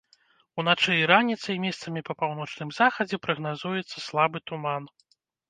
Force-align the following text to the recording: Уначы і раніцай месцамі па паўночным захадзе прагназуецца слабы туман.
Уначы 0.61 0.95
і 0.99 1.03
раніцай 1.11 1.57
месцамі 1.65 2.01
па 2.07 2.13
паўночным 2.23 2.73
захадзе 2.79 3.21
прагназуецца 3.27 3.97
слабы 4.09 4.45
туман. 4.51 4.91